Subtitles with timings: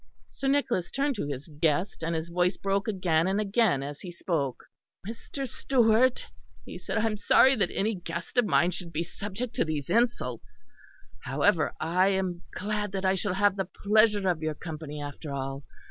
[0.31, 4.09] Sir Nicholas turned to his guest; and his voice broke again and again as he
[4.09, 4.65] spoke.
[5.07, 5.47] "Mr.
[5.47, 6.25] Stewart,"
[6.65, 9.91] he said, "I am sorry that any guest of mine should be subject to these
[9.91, 10.63] insults.
[11.19, 15.63] However, I am glad that I shall have the pleasure of your company after all.